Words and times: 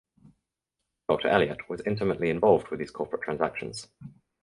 Doctor 1.07 1.27
Elliott 1.27 1.69
was 1.69 1.81
intimately 1.85 2.31
involved 2.31 2.69
with 2.69 2.79
these 2.79 2.89
corporate 2.89 3.21
transactions. 3.21 3.85